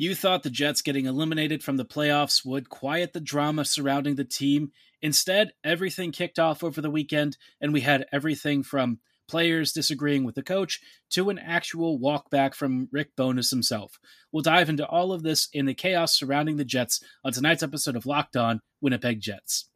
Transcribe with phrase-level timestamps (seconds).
[0.00, 4.22] You thought the Jets getting eliminated from the playoffs would quiet the drama surrounding the
[4.22, 4.70] team.
[5.02, 10.36] Instead, everything kicked off over the weekend, and we had everything from players disagreeing with
[10.36, 10.80] the coach
[11.10, 13.98] to an actual walkback from Rick Bowness himself.
[14.30, 17.96] We'll dive into all of this in the chaos surrounding the Jets on tonight's episode
[17.96, 19.68] of Locked On Winnipeg Jets.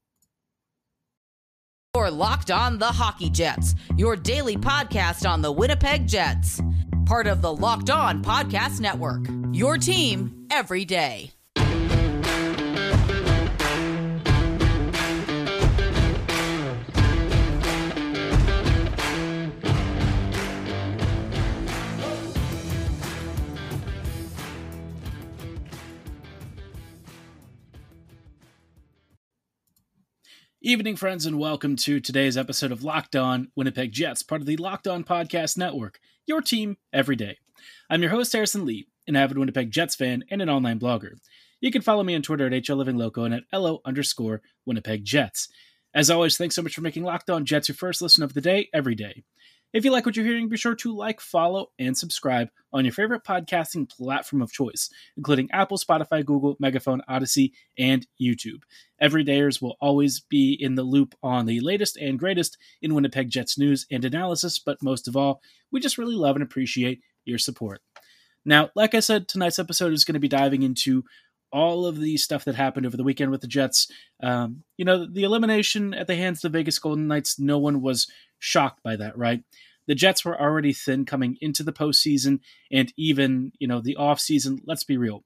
[1.97, 6.63] You're Locked On the Hockey Jets, your daily podcast on the Winnipeg Jets
[7.13, 9.27] part of the Locked On Podcast Network.
[9.53, 11.31] Your team every day.
[30.65, 34.57] Evening, friends, and welcome to today's episode of Locked On Winnipeg Jets, part of the
[34.57, 37.39] Locked On Podcast Network, your team every day.
[37.91, 41.15] I'm your host, Harrison Lee, an avid Winnipeg Jets fan and an online blogger.
[41.61, 45.49] You can follow me on Twitter at HLLivingLoco and at LO underscore Winnipeg Jets.
[45.95, 48.41] As always, thanks so much for making Locked On Jets your first listen of the
[48.41, 49.25] day every day.
[49.73, 52.93] If you like what you're hearing, be sure to like, follow, and subscribe on your
[52.93, 58.63] favorite podcasting platform of choice, including Apple, Spotify, Google, Megaphone, Odysee, and YouTube.
[59.03, 63.57] Everydayers will always be in the loop on the latest and greatest in Winnipeg Jets
[63.57, 67.81] news and analysis, but most of all, we just really love and appreciate your support.
[68.45, 71.05] Now, like I said, tonight's episode is going to be diving into
[71.51, 73.91] all of the stuff that happened over the weekend with the Jets.
[74.23, 77.83] Um, you know, the elimination at the hands of the Vegas Golden Knights, no one
[77.83, 78.07] was
[78.43, 79.43] shocked by that, right?
[79.87, 82.41] The Jets were already thin coming into the postseason
[82.71, 84.61] and even, you know, the offseason.
[84.67, 85.25] Let's be real.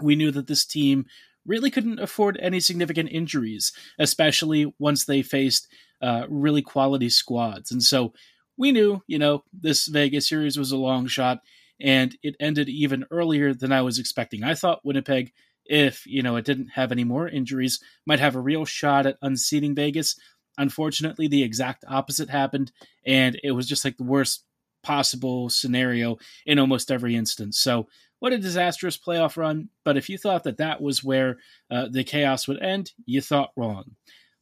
[0.00, 1.06] We knew that this team
[1.46, 5.68] really couldn't afford any significant injuries, especially once they faced
[6.02, 7.70] uh, really quality squads.
[7.70, 8.12] And so
[8.56, 11.40] we knew, you know, this Vegas series was a long shot
[11.80, 14.42] and it ended even earlier than I was expecting.
[14.42, 15.32] I thought Winnipeg,
[15.66, 19.18] if, you know, it didn't have any more injuries, might have a real shot at
[19.22, 20.16] unseating Vegas.
[20.58, 22.72] Unfortunately, the exact opposite happened,
[23.04, 24.44] and it was just like the worst
[24.82, 27.58] possible scenario in almost every instance.
[27.58, 29.68] So, what a disastrous playoff run.
[29.84, 31.38] But if you thought that that was where
[31.70, 33.96] uh, the chaos would end, you thought wrong.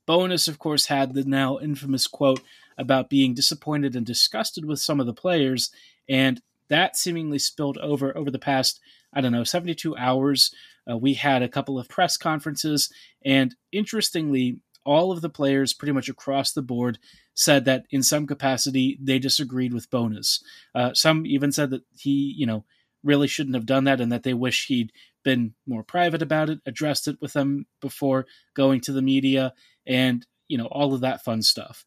[0.06, 2.40] Bowness, of course, had the now infamous quote
[2.78, 5.70] about being disappointed and disgusted with some of the players,
[6.08, 8.80] and that seemingly spilled over over the past,
[9.12, 10.54] I don't know, 72 hours.
[10.90, 12.92] Uh, we had a couple of press conferences,
[13.24, 16.98] and interestingly, all of the players pretty much across the board
[17.34, 20.42] said that in some capacity they disagreed with Bowness.
[20.74, 22.64] Uh, some even said that he, you know,
[23.02, 24.92] really shouldn't have done that and that they wish he'd
[25.24, 29.52] been more private about it, addressed it with them before going to the media,
[29.86, 31.84] and, you know, all of that fun stuff.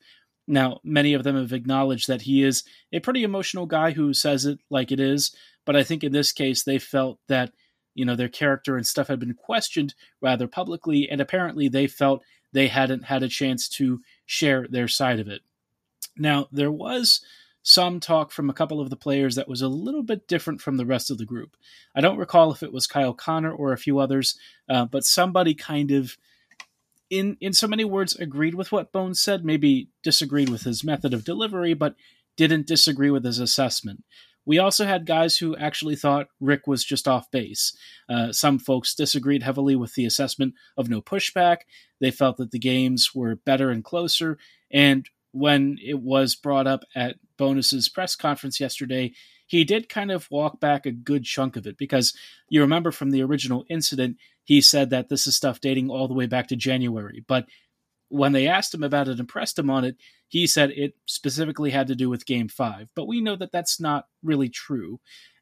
[0.48, 4.46] Now, many of them have acknowledged that he is a pretty emotional guy who says
[4.46, 5.36] it like it is,
[5.66, 7.52] but I think in this case they felt that
[7.94, 12.24] you know their character and stuff had been questioned rather publicly and apparently they felt
[12.58, 15.42] they hadn't had a chance to share their side of it.
[16.18, 17.22] Now, there was
[17.62, 20.78] some talk from a couple of the players that was a little bit different from
[20.78, 21.56] the rest of the group.
[21.94, 25.54] I don't recall if it was Kyle Connor or a few others, uh, but somebody
[25.54, 26.18] kind of,
[27.12, 29.46] in in so many words, agreed with what Bones said.
[29.46, 31.94] Maybe disagreed with his method of delivery, but
[32.38, 34.04] didn't disagree with his assessment.
[34.48, 37.76] We also had guys who actually thought Rick was just off base.
[38.08, 41.58] Uh, some folks disagreed heavily with the assessment of no pushback.
[42.00, 44.38] They felt that the games were better and closer.
[44.72, 49.12] And when it was brought up at Bowness's press conference yesterday,
[49.48, 52.16] he did kind of walk back a good chunk of it because
[52.48, 54.16] you remember from the original incident,
[54.46, 57.22] he said that this is stuff dating all the way back to January.
[57.28, 57.48] But
[58.08, 59.98] when they asked him about it and pressed him on it,
[60.28, 62.90] he said it specifically had to do with Game 5.
[62.96, 65.00] But we know that that's not really true.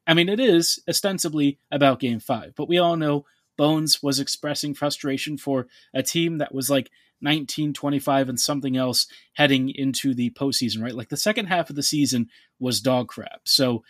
[0.08, 3.26] I mean, it is ostensibly about Game 5, but we all know
[3.58, 6.92] Bones was expressing frustration for a team that was like
[7.22, 10.94] 19, 25, and something else heading into the postseason, right?
[10.94, 12.30] Like the second half of the season
[12.60, 13.42] was dog crap.
[13.46, 13.84] So,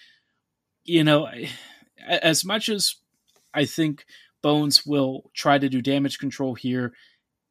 [0.83, 1.27] you know,
[2.07, 2.95] as much as
[3.53, 4.05] I think
[4.41, 6.93] Bones will try to do damage control here,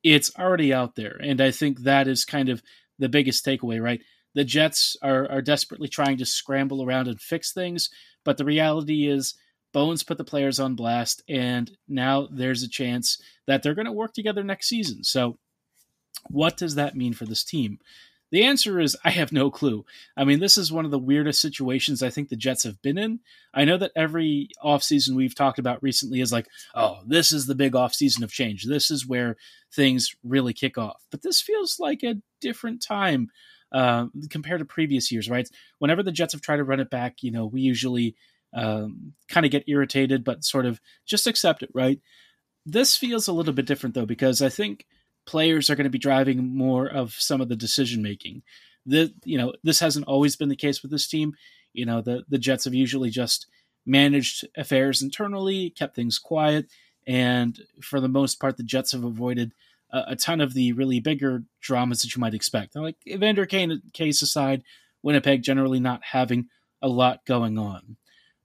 [0.04, 1.18] it's already out there.
[1.20, 2.62] And I think that is kind of
[2.98, 4.00] the biggest takeaway, right?
[4.34, 7.90] The Jets are, are desperately trying to scramble around and fix things,
[8.24, 9.34] but the reality is
[9.74, 13.92] Bones put the players on blast, and now there's a chance that they're going to
[13.92, 15.02] work together next season.
[15.02, 15.36] So,
[16.30, 17.80] what does that mean for this team?
[18.30, 19.84] The answer is I have no clue.
[20.16, 22.98] I mean, this is one of the weirdest situations I think the Jets have been
[22.98, 23.18] in.
[23.52, 27.54] I know that every offseason we've talked about recently is like, oh, this is the
[27.56, 28.64] big offseason of change.
[28.64, 29.36] This is where
[29.72, 31.04] things really kick off.
[31.10, 33.30] But this feels like a different time
[33.72, 35.48] uh, compared to previous years, right?
[35.78, 38.14] Whenever the Jets have tried to run it back, you know, we usually
[38.54, 42.00] um, kind of get irritated, but sort of just accept it, right?
[42.64, 44.86] This feels a little bit different though, because I think
[45.26, 48.42] players are going to be driving more of some of the decision making.
[48.86, 51.32] The you know this hasn't always been the case with this team.
[51.72, 53.46] You know the the Jets have usually just
[53.86, 56.66] managed affairs internally, kept things quiet,
[57.06, 59.52] and for the most part, the Jets have avoided
[59.94, 62.76] a, a ton of the really bigger dramas that you might expect.
[62.76, 64.62] Like Evander Kane case aside,
[65.02, 66.48] Winnipeg generally not having
[66.82, 67.96] a lot going on.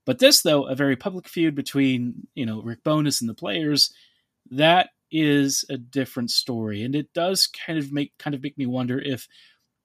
[0.06, 3.92] But this, though, a very public feud between you know Rick Bowness and the players,
[4.50, 8.66] that is a different story, and it does kind of make kind of make me
[8.66, 9.28] wonder if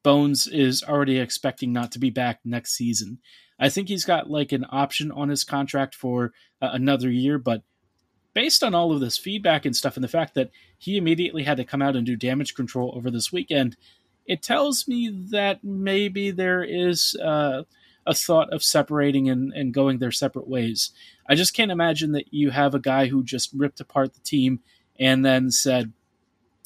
[0.04, 3.20] Bones is already expecting not to be back next season.
[3.58, 7.64] I think he's got like an option on his contract for uh, another year, but
[8.36, 11.58] based on all of this feedback and stuff, and the fact that he immediately had
[11.58, 13.78] to come out and do damage control over this weekend,
[14.28, 17.64] it tells me that maybe there is uh,
[18.06, 20.92] a thought of separating and, and going their separate ways.
[21.28, 24.60] I just can't imagine that you have a guy who just ripped apart the team
[25.00, 25.94] and then said,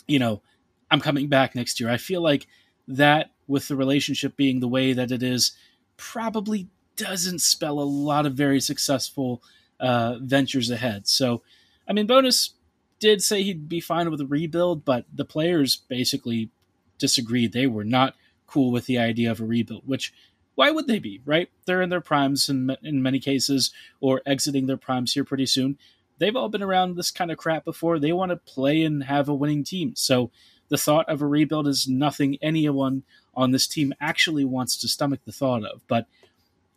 [0.07, 0.41] you know,
[0.89, 1.89] I'm coming back next year.
[1.89, 2.47] I feel like
[2.87, 5.53] that, with the relationship being the way that it is,
[5.97, 9.43] probably doesn't spell a lot of very successful
[9.79, 11.07] uh, ventures ahead.
[11.07, 11.41] So,
[11.89, 12.51] I mean, Bowness
[12.99, 16.51] did say he'd be fine with a rebuild, but the players basically
[16.99, 17.51] disagreed.
[17.51, 18.13] They were not
[18.45, 20.13] cool with the idea of a rebuild, which
[20.55, 21.49] why would they be, right?
[21.65, 23.71] They're in their primes in, in many cases
[24.01, 25.77] or exiting their primes here pretty soon.
[26.17, 27.97] They've all been around this kind of crap before.
[27.97, 29.93] They want to play and have a winning team.
[29.95, 30.31] So
[30.67, 33.03] the thought of a rebuild is nothing anyone
[33.33, 35.81] on this team actually wants to stomach the thought of.
[35.87, 36.07] But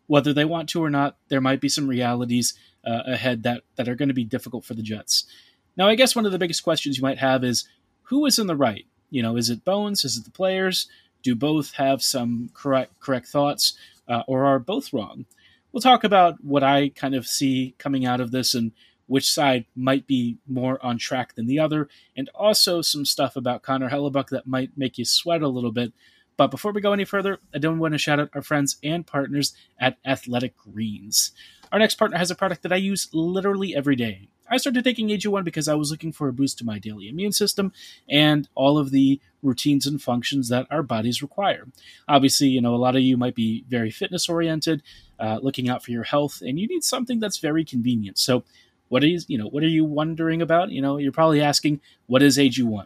[0.07, 2.55] whether they want to or not, there might be some realities
[2.85, 5.27] uh, ahead that, that are going to be difficult for the Jets.
[5.77, 7.67] Now, I guess one of the biggest questions you might have is
[8.05, 8.87] who is in the right?
[9.11, 10.05] You know, is it Bones?
[10.05, 10.89] Is it the players?
[11.23, 13.79] Do both have some correct correct thoughts,
[14.09, 15.27] uh, or are both wrong?
[15.71, 18.73] We'll talk about what I kind of see coming out of this and
[19.07, 23.63] which side might be more on track than the other, and also some stuff about
[23.63, 25.93] Connor Hellebuyck that might make you sweat a little bit.
[26.37, 29.07] But before we go any further, I don't want to shout out our friends and
[29.07, 31.33] partners at Athletic Greens.
[31.71, 34.29] Our next partner has a product that I use literally every day.
[34.49, 37.33] I started taking AG1 because I was looking for a boost to my daily immune
[37.33, 37.73] system
[38.07, 41.67] and all of the routines and functions that our bodies require.
[42.07, 44.83] Obviously, you know, a lot of you might be very fitness oriented,
[45.19, 48.19] uh, looking out for your health, and you need something that's very convenient.
[48.19, 48.45] So,
[48.89, 50.71] what is, you know, what are you wondering about?
[50.71, 52.85] You know, you're probably asking, what is AG1?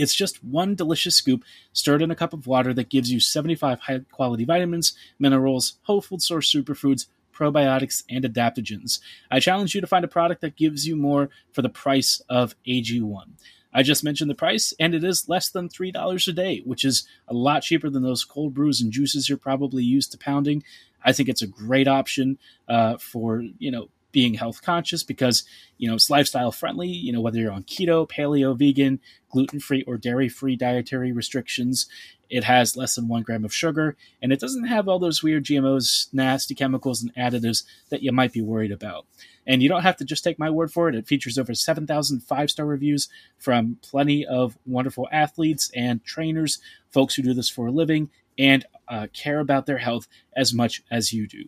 [0.00, 3.80] It's just one delicious scoop stirred in a cup of water that gives you 75
[3.80, 9.00] high quality vitamins, minerals, whole food source superfoods, probiotics, and adaptogens.
[9.30, 12.54] I challenge you to find a product that gives you more for the price of
[12.66, 13.24] AG1.
[13.72, 17.06] I just mentioned the price, and it is less than $3 a day, which is
[17.28, 20.64] a lot cheaper than those cold brews and juices you're probably used to pounding.
[21.04, 22.38] I think it's a great option
[22.68, 25.44] uh, for, you know, being health conscious because
[25.78, 29.82] you know it's lifestyle friendly you know whether you're on keto paleo vegan gluten free
[29.86, 31.88] or dairy free dietary restrictions
[32.30, 35.44] it has less than one gram of sugar, and it doesn't have all those weird
[35.44, 39.06] GMOs, nasty chemicals, and additives that you might be worried about.
[39.46, 40.94] And you don't have to just take my word for it.
[40.94, 47.16] It features over 7,000 five star reviews from plenty of wonderful athletes and trainers, folks
[47.16, 51.12] who do this for a living and uh, care about their health as much as
[51.12, 51.46] you do.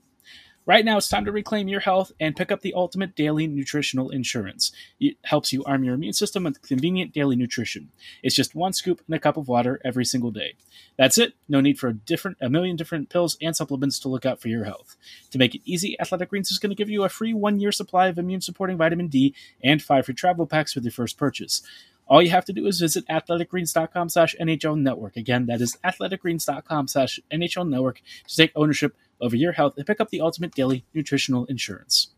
[0.64, 4.10] Right now, it's time to reclaim your health and pick up the ultimate daily nutritional
[4.10, 4.70] insurance.
[5.00, 7.90] It helps you arm your immune system with convenient daily nutrition.
[8.22, 10.54] It's just one scoop in a cup of water every single day.
[10.96, 11.34] That's it.
[11.48, 14.48] No need for a different a million different pills and supplements to look out for
[14.48, 14.96] your health.
[15.32, 18.06] To make it easy, Athletic Greens is going to give you a free one-year supply
[18.06, 21.62] of immune-supporting vitamin D and five free travel packs with your first purchase.
[22.08, 25.16] All you have to do is visit athleticgreens.com slash NHL network.
[25.16, 30.00] Again, that is athleticgreens.com slash NHL network to take ownership over your health and pick
[30.00, 32.08] up the ultimate daily nutritional insurance.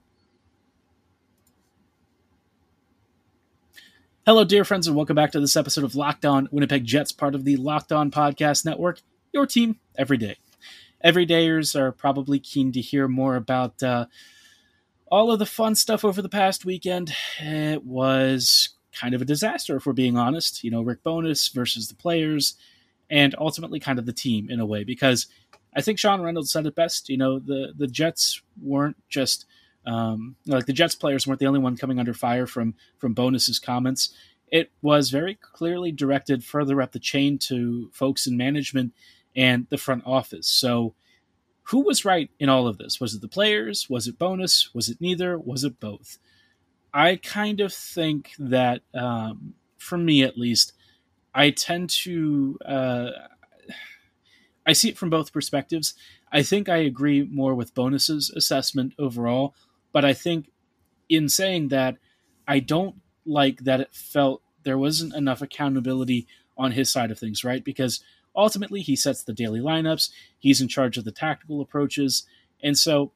[4.27, 7.35] Hello, dear friends, and welcome back to this episode of Locked On Winnipeg Jets, part
[7.35, 9.03] of the Locked On Podcast Network,
[9.35, 10.39] your team every day.
[11.05, 14.07] Everydayers are probably keen to hear more about uh,
[15.13, 17.15] all of the fun stuff over the past weekend.
[17.39, 20.65] It was kind of a disaster, if we're being honest.
[20.65, 22.55] You know, Rick Bowness versus the players,
[23.11, 25.27] and ultimately kind of the team in a way, because
[25.77, 27.09] I think Sean Reynolds said it best.
[27.09, 29.47] You know, the the Jets weren't just
[29.87, 33.59] um, like the Jets players weren't the only one coming under fire from from Bowness's
[33.59, 34.15] comments.
[34.51, 38.93] It was very clearly directed further up the chain to folks in management
[39.35, 40.47] and the front office.
[40.47, 40.95] So,
[41.65, 43.01] who was right in all of this?
[43.01, 43.89] Was it the players?
[43.91, 44.73] Was it Bowness?
[44.75, 45.39] Was it neither?
[45.39, 46.19] Was it both?
[46.95, 50.73] I kind of think that, um, for me at least,
[51.35, 52.57] I tend to.
[52.65, 53.11] Uh,
[54.67, 55.95] I see it from both perspectives.
[56.33, 59.55] I think I agree more with Bowness's assessment overall,
[59.93, 60.51] but I think
[61.09, 61.99] in saying that,
[62.49, 62.97] I don't
[63.27, 67.65] like that it felt there wasn't enough accountability on his side of things, right?
[67.65, 68.03] Because
[68.35, 72.25] ultimately he sets the daily lineups, he's in charge of the tactical approaches,
[72.63, 73.13] and so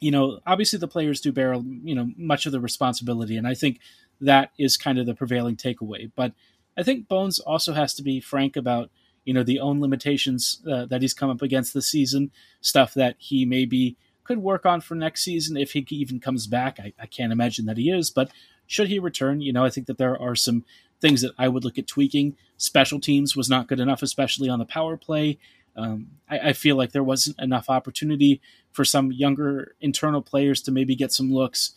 [0.00, 3.54] you know, obviously the players do bear, you know, much of the responsibility, and I
[3.54, 3.80] think
[4.20, 6.10] that is kind of the prevailing takeaway.
[6.14, 6.32] But
[6.76, 8.90] I think Bones also has to be frank about,
[9.24, 13.16] you know, the own limitations uh, that he's come up against this season, stuff that
[13.18, 16.78] he maybe could work on for next season if he even comes back.
[16.80, 18.30] I, I can't imagine that he is, but
[18.66, 20.64] should he return, you know, I think that there are some
[21.00, 22.36] things that I would look at tweaking.
[22.56, 25.38] Special teams was not good enough, especially on the power play.
[25.76, 28.40] Um, I, I, feel like there wasn't enough opportunity
[28.72, 31.72] for some younger internal players to maybe get some looks.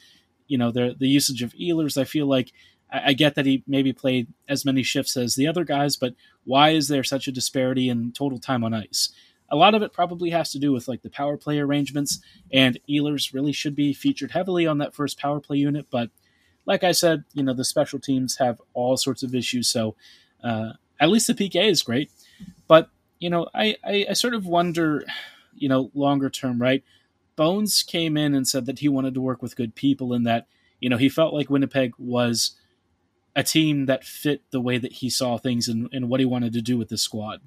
[0.47, 2.53] You know, the the usage of Ehlers, I feel like
[2.91, 6.15] I, I get that he maybe played as many shifts as the other guys, but
[6.45, 9.09] why is there such a disparity in total time on ice?
[9.51, 12.19] A lot of it probably has to do with like the power play arrangements,
[12.53, 16.09] and Ehlers really should be featured heavily on that first power play unit, but
[16.69, 19.67] like I said, you know, the special teams have all sorts of issues.
[19.67, 19.95] So
[20.43, 22.11] uh, at least the PK is great.
[22.67, 22.89] But,
[23.19, 25.03] you know, I, I, I sort of wonder,
[25.55, 26.83] you know, longer term, right?
[27.35, 30.47] Bones came in and said that he wanted to work with good people and that,
[30.79, 32.55] you know, he felt like Winnipeg was
[33.35, 36.53] a team that fit the way that he saw things and, and what he wanted
[36.53, 37.41] to do with the squad.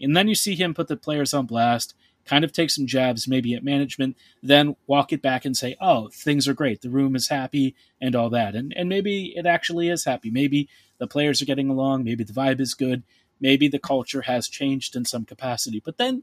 [0.00, 1.94] And then you see him put the players on blast
[2.26, 6.08] kind of take some jabs maybe at management, then walk it back and say, oh,
[6.12, 6.82] things are great.
[6.82, 8.54] The room is happy and all that.
[8.54, 10.30] And, and maybe it actually is happy.
[10.30, 10.68] Maybe
[10.98, 12.04] the players are getting along.
[12.04, 13.04] Maybe the vibe is good.
[13.40, 15.82] Maybe the culture has changed in some capacity.
[15.84, 16.22] But then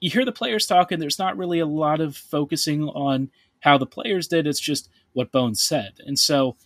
[0.00, 3.78] you hear the players talk, and there's not really a lot of focusing on how
[3.78, 4.46] the players did.
[4.46, 5.94] It's just what Bones said.
[6.06, 6.56] And so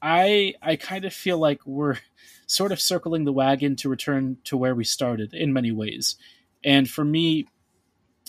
[0.00, 1.96] I I kind of feel like we're
[2.46, 6.16] sort of circling the wagon to return to where we started in many ways.
[6.64, 7.46] And for me,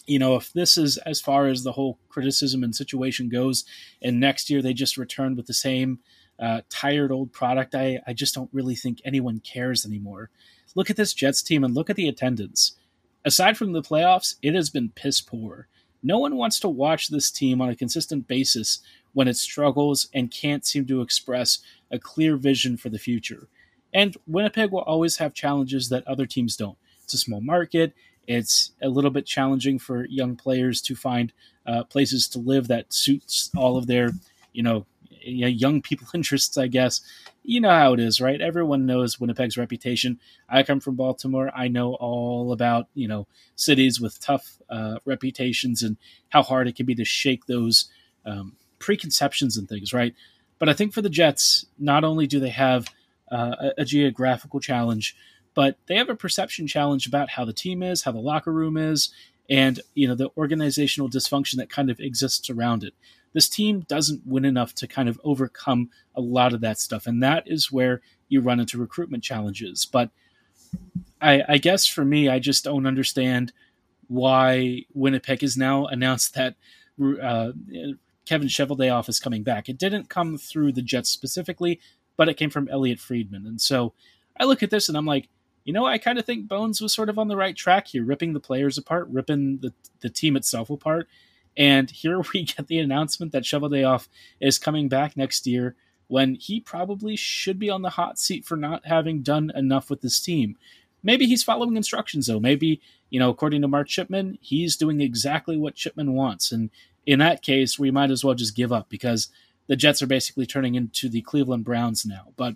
[0.06, 3.64] you know, if this is as far as the whole criticism and situation goes,
[4.02, 6.00] and next year they just return with the same
[6.40, 10.30] uh, tired old product, I, I just don't really think anyone cares anymore.
[10.76, 12.78] Look at this Jets team and look at the attendance.
[13.26, 15.68] Aside from the playoffs, it has been piss poor.
[16.02, 18.80] No one wants to watch this team on a consistent basis
[19.14, 21.60] when it struggles and can't seem to express
[21.92, 23.48] a clear vision for the future.
[23.94, 26.78] And Winnipeg will always have challenges that other teams don't.
[27.04, 27.94] It's a small market,
[28.28, 31.34] it's a little bit challenging for young players to find
[31.66, 34.12] uh, places to live that suits all of their,
[34.54, 34.86] you know,
[35.22, 36.58] young people interests.
[36.58, 37.02] I guess
[37.44, 38.42] you know how it is, right?
[38.42, 40.20] Everyone knows Winnipeg's reputation.
[40.48, 41.52] I come from Baltimore.
[41.56, 45.98] I know all about you know cities with tough uh, reputations and
[46.30, 47.90] how hard it can be to shake those
[48.26, 50.14] um, preconceptions and things, right?
[50.58, 52.88] But I think for the Jets, not only do they have
[53.32, 55.16] uh, a, a geographical challenge,
[55.54, 58.78] but they have a perception challenge about how the team is, how the locker room
[58.78, 59.10] is,
[59.50, 62.94] and you know the organizational dysfunction that kind of exists around it.
[63.34, 67.22] This team doesn't win enough to kind of overcome a lot of that stuff, and
[67.24, 69.86] that is where you run into recruitment challenges.
[69.86, 70.10] But
[71.22, 73.54] I, I guess for me, I just don't understand
[74.08, 76.56] why Winnipeg has now announced that
[77.22, 77.52] uh,
[78.26, 79.70] Kevin Cheveldayoff is coming back.
[79.70, 81.80] It didn't come through the Jets specifically,
[82.18, 83.94] but it came from Elliot Friedman, and so
[84.40, 85.28] I look at this and I'm like,
[85.66, 88.04] you know, I kind of think Bones was sort of on the right track here,
[88.04, 91.08] ripping the players apart, ripping the, the team itself apart.
[91.60, 94.08] And here we get the announcement that Cheveldayoff
[94.40, 95.76] is coming back next year
[96.08, 100.02] when he probably should be on the hot seat for not having done enough with
[100.02, 100.58] this team.
[101.04, 102.40] Maybe he's following instructions, though.
[102.40, 106.52] Maybe, you know, according to Mark Chipman, he's doing exactly what Chipman wants.
[106.52, 106.72] And
[107.06, 109.30] in that case, we might as well just give up because
[109.68, 112.34] the Jets are basically turning into the Cleveland Browns now.
[112.36, 112.56] But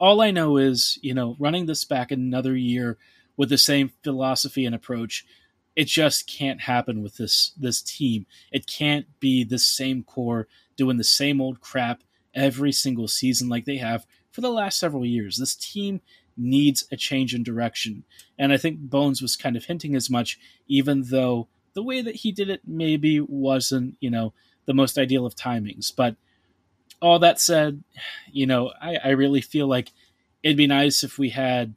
[0.00, 2.98] all I know is, you know, running this back another year
[3.36, 5.24] with the same philosophy and approach,
[5.78, 8.26] it just can't happen with this this team.
[8.50, 12.02] It can't be the same core doing the same old crap
[12.34, 15.36] every single season like they have for the last several years.
[15.36, 16.00] This team
[16.36, 18.02] needs a change in direction.
[18.36, 22.16] And I think Bones was kind of hinting as much, even though the way that
[22.16, 24.32] he did it maybe wasn't, you know,
[24.66, 25.94] the most ideal of timings.
[25.94, 26.16] But
[27.00, 27.84] all that said,
[28.32, 29.92] you know, I, I really feel like
[30.42, 31.76] it'd be nice if we had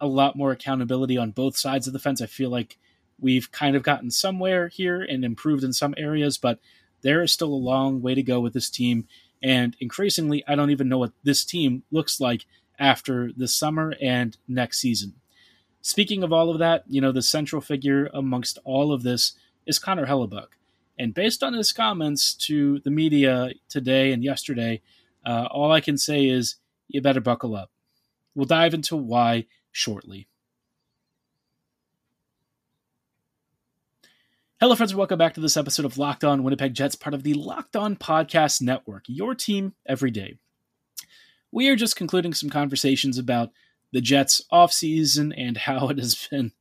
[0.00, 2.22] a lot more accountability on both sides of the fence.
[2.22, 2.78] I feel like
[3.20, 6.58] we've kind of gotten somewhere here and improved in some areas, but
[7.02, 9.06] there is still a long way to go with this team.
[9.42, 12.46] And increasingly, I don't even know what this team looks like
[12.78, 15.14] after this summer and next season.
[15.82, 19.34] Speaking of all of that, you know, the central figure amongst all of this
[19.66, 20.48] is Connor Hellebuyck.
[20.98, 24.80] And based on his comments to the media today and yesterday,
[25.24, 26.56] uh, all I can say is
[26.88, 27.70] you better buckle up.
[28.34, 30.28] We'll dive into why shortly.
[34.58, 37.22] Hello, friends, and welcome back to this episode of Locked On Winnipeg Jets, part of
[37.22, 40.38] the Locked On Podcast Network, your team every day.
[41.52, 43.50] We are just concluding some conversations about
[43.92, 46.52] the Jets' offseason and how it has been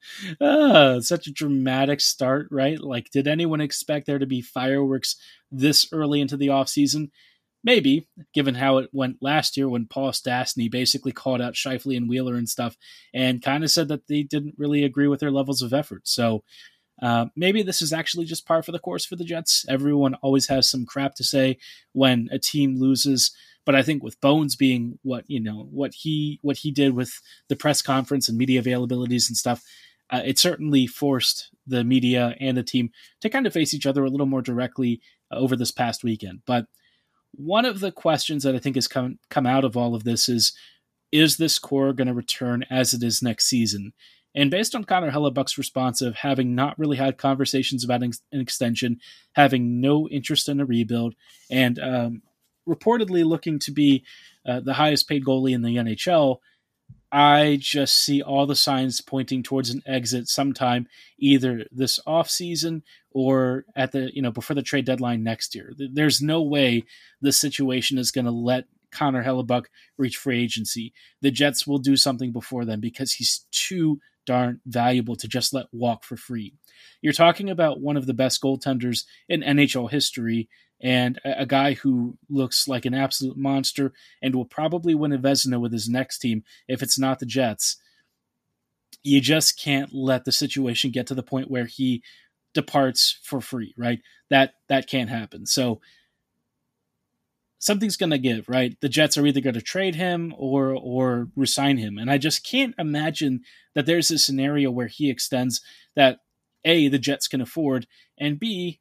[0.41, 2.77] uh, such a dramatic start, right?
[2.81, 5.15] Like, did anyone expect there to be fireworks
[5.49, 7.11] this early into the offseason?
[7.63, 12.09] Maybe, given how it went last year when Paul Stastny basically called out Scheifele and
[12.09, 12.75] Wheeler and stuff
[13.13, 16.09] and kind of said that they didn't really agree with their levels of effort.
[16.09, 16.43] So,
[17.01, 19.65] uh, maybe this is actually just par for the course for the Jets.
[19.67, 21.57] Everyone always has some crap to say
[21.93, 23.35] when a team loses,
[23.65, 27.19] but I think with Bones being what you know what he what he did with
[27.49, 29.63] the press conference and media availabilities and stuff,
[30.09, 34.03] uh, it certainly forced the media and the team to kind of face each other
[34.03, 36.41] a little more directly uh, over this past weekend.
[36.45, 36.67] But
[37.31, 40.29] one of the questions that I think has come come out of all of this
[40.29, 40.53] is
[41.11, 43.93] is this core going to return as it is next season?
[44.35, 48.99] And based on Connor Hellebuyck's response of having not really had conversations about an extension,
[49.33, 51.15] having no interest in a rebuild,
[51.49, 52.21] and um,
[52.67, 54.03] reportedly looking to be
[54.45, 56.39] uh, the highest paid goalie in the NHL,
[57.11, 60.87] I just see all the signs pointing towards an exit sometime
[61.17, 65.73] either this offseason or at the you know before the trade deadline next year.
[65.77, 66.83] There's no way
[67.21, 69.65] this situation is going to let Connor Hellebuyck
[69.97, 70.93] reach free agency.
[71.21, 75.67] The Jets will do something before then because he's too darn valuable to just let
[75.71, 76.53] walk for free.
[77.01, 80.49] You're talking about one of the best goaltenders in NHL history
[80.81, 85.17] and a, a guy who looks like an absolute monster and will probably win a
[85.17, 87.77] Vezina with his next team if it's not the Jets.
[89.03, 92.03] You just can't let the situation get to the point where he
[92.53, 93.99] departs for free, right?
[94.29, 95.45] That that can't happen.
[95.45, 95.81] So
[97.65, 98.79] something's going to give, right?
[98.79, 102.45] The Jets are either going to trade him or or resign him, and I just
[102.45, 103.41] can't imagine
[103.73, 105.61] that there's a scenario where he extends
[105.95, 106.19] that
[106.63, 107.87] a the Jets can afford,
[108.19, 108.79] and b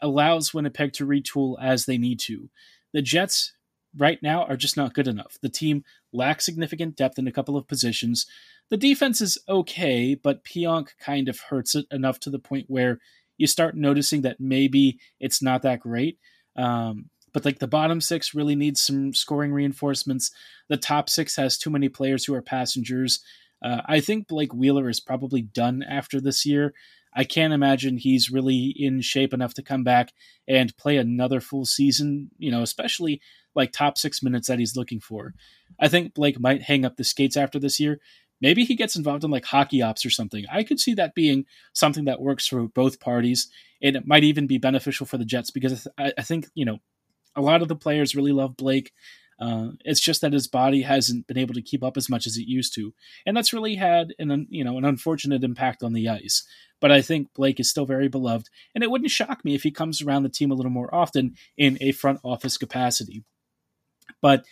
[0.00, 2.50] allows Winnipeg to retool as they need to.
[2.92, 3.54] The Jets
[3.96, 5.38] right now are just not good enough.
[5.40, 8.26] The team lacks significant depth in a couple of positions.
[8.68, 12.98] The defense is okay, but Pionk kind of hurts it enough to the point where
[13.38, 16.18] you start noticing that maybe it's not that great.
[16.56, 20.30] Um, but like the bottom six really needs some scoring reinforcements.
[20.70, 23.20] The top six has too many players who are passengers.
[23.62, 26.72] Uh, I think Blake Wheeler is probably done after this year.
[27.14, 30.14] I can't imagine he's really in shape enough to come back
[30.48, 33.20] and play another full season, you know, especially
[33.54, 35.34] like top six minutes that he's looking for.
[35.78, 38.00] I think Blake might hang up the skates after this year.
[38.40, 40.46] Maybe he gets involved in like hockey ops or something.
[40.50, 41.44] I could see that being
[41.74, 43.50] something that works for both parties.
[43.82, 46.78] And it might even be beneficial for the Jets because I, I think, you know,
[47.36, 48.92] a lot of the players really love Blake.
[49.38, 52.38] Uh, it's just that his body hasn't been able to keep up as much as
[52.38, 52.94] it used to,
[53.26, 56.42] and that's really had an you know an unfortunate impact on the ice.
[56.80, 59.70] But I think Blake is still very beloved, and it wouldn't shock me if he
[59.70, 63.24] comes around the team a little more often in a front office capacity.
[64.22, 64.44] But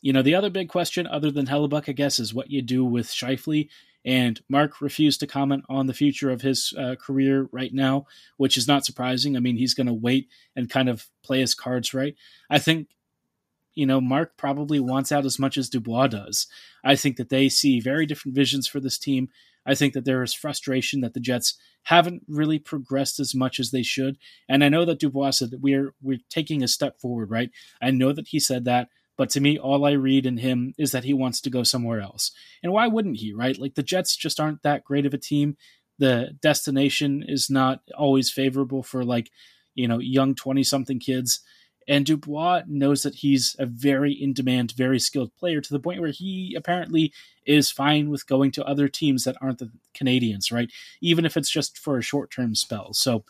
[0.00, 2.84] you know, the other big question, other than Hellebuyck, I guess, is what you do
[2.84, 3.68] with Scheifele.
[4.04, 8.06] And Mark refused to comment on the future of his uh, career right now,
[8.38, 9.36] which is not surprising.
[9.36, 12.14] I mean, he's going to wait and kind of play his cards right.
[12.48, 12.88] I think,
[13.74, 16.46] you know, Mark probably wants out as much as Dubois does.
[16.82, 19.28] I think that they see very different visions for this team.
[19.66, 23.70] I think that there is frustration that the Jets haven't really progressed as much as
[23.70, 24.16] they should.
[24.48, 27.50] And I know that Dubois said that we're we're taking a step forward, right?
[27.80, 28.88] I know that he said that.
[29.20, 32.00] But to me, all I read in him is that he wants to go somewhere
[32.00, 32.32] else.
[32.62, 33.58] And why wouldn't he, right?
[33.58, 35.58] Like the Jets just aren't that great of a team.
[35.98, 39.30] The destination is not always favorable for like,
[39.74, 41.40] you know, young 20 something kids.
[41.86, 46.00] And Dubois knows that he's a very in demand, very skilled player to the point
[46.00, 47.12] where he apparently
[47.44, 50.72] is fine with going to other teams that aren't the Canadiens, right?
[51.02, 52.94] Even if it's just for a short term spell.
[52.94, 53.26] So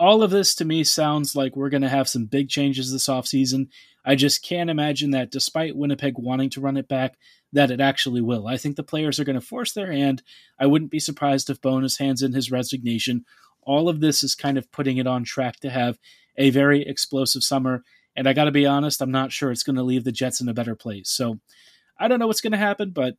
[0.00, 3.06] all of this to me sounds like we're going to have some big changes this
[3.06, 3.68] offseason.
[4.04, 7.16] I just can't imagine that despite Winnipeg wanting to run it back,
[7.52, 8.46] that it actually will.
[8.46, 10.22] I think the players are going to force their hand.
[10.58, 13.24] I wouldn't be surprised if Bowness hands in his resignation.
[13.62, 15.98] All of this is kind of putting it on track to have
[16.36, 17.82] a very explosive summer.
[18.14, 20.40] And I got to be honest, I'm not sure it's going to leave the Jets
[20.40, 21.10] in a better place.
[21.10, 21.40] So
[21.98, 23.14] I don't know what's going to happen, but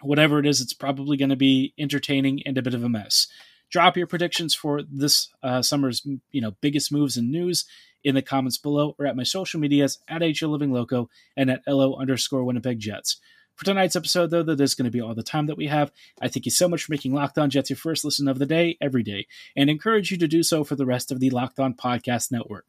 [0.00, 3.28] whatever it is, it's probably going to be entertaining and a bit of a mess.
[3.70, 7.66] Drop your predictions for this uh, summer's you know biggest moves and news
[8.04, 11.62] in the comments below or at my social medias at HL Living Loco and at
[11.66, 13.18] LO underscore Winnipeg Jets.
[13.58, 15.90] For tonight's episode, though, that is going to be all the time that we have.
[16.20, 18.46] I thank you so much for making Locked On Jets your first listen of the
[18.46, 21.58] day, every day, and encourage you to do so for the rest of the Locked
[21.58, 22.66] On Podcast Network.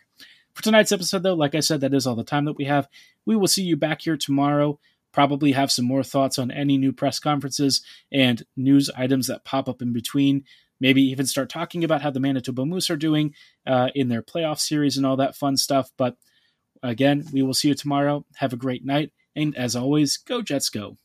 [0.56, 2.88] For tonight's episode, though, like I said, that is all the time that we have.
[3.24, 4.80] We will see you back here tomorrow.
[5.12, 9.70] Probably have some more thoughts on any new press conferences and news items that pop
[9.70, 10.44] up in between
[10.80, 13.34] maybe even start talking about how the Manitoba Moose are doing
[13.68, 15.92] uh, in their playoff series and all that fun stuff.
[15.98, 16.16] But
[16.84, 18.26] again, we will see you tomorrow.
[18.36, 19.12] Have a great night.
[19.36, 20.98] And as always, go Jets go.